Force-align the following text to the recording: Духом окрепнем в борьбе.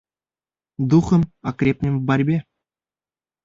Духом 0.79 1.31
окрепнем 1.43 1.99
в 1.99 2.01
борьбе. 2.03 2.43